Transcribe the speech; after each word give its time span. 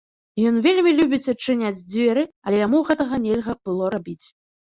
Ён 0.51 0.55
вельмі 0.65 0.91
любіць 0.99 1.31
адчыняць 1.33 1.83
дзверы, 1.91 2.23
але 2.51 2.61
яму 2.65 2.79
гэтага 2.89 3.15
нельга 3.27 3.55
было 3.69 3.93
рабіць. 3.97 4.25